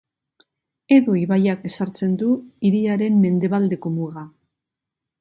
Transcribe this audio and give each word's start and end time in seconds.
Edo 0.95 1.17
ibaiak 1.25 1.69
ezartzen 1.71 2.17
du 2.23 2.31
hiriaren 2.65 3.23
mendebaldeko 3.29 3.97
muga. 4.03 4.29